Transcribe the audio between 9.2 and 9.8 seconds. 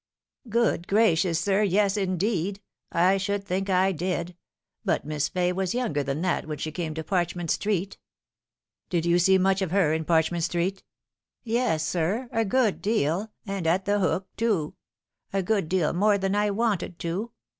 much of